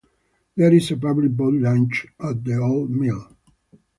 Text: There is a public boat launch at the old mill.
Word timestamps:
There 0.55 0.73
is 0.73 0.89
a 0.89 0.97
public 0.97 1.33
boat 1.37 1.53
launch 1.53 2.07
at 2.19 2.43
the 2.43 2.57
old 2.57 2.89
mill. 2.89 3.35